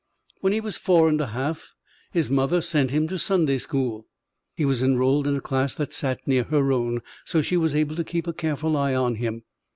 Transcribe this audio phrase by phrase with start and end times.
[0.39, 1.75] When he was four and a half,
[2.11, 4.07] his mother sent him to Sunday school.
[4.55, 7.95] He was enrolled in a class that sat near her own, so she was able
[7.97, 9.43] to keep a careful eye on him.